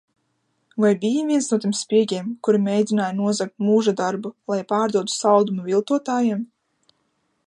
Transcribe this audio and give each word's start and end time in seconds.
Vai 0.83 0.89
biji 1.01 1.25
viens 1.31 1.49
no 1.51 1.59
tiem 1.65 1.75
spiegiem, 1.79 2.31
kuri 2.47 2.61
mēģināja 2.63 3.15
nozagt 3.19 3.55
mūžadarbu, 3.67 4.33
lai 4.53 4.59
pārdotu 4.75 5.17
saldumu 5.19 5.67
viltotājiem? 5.69 6.45